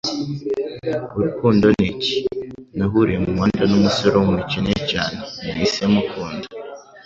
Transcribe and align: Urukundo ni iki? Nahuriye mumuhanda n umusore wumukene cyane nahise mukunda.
Urukundo 1.17 1.65
ni 1.77 1.85
iki? 1.91 2.15
Nahuriye 2.77 3.17
mumuhanda 3.23 3.63
n 3.69 3.73
umusore 3.77 4.15
wumukene 4.17 4.73
cyane 4.89 5.19
nahise 5.43 5.83
mukunda. 5.93 6.47